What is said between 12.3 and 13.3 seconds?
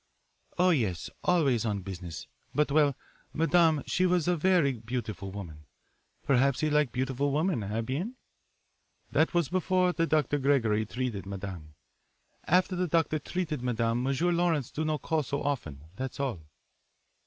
After the doctor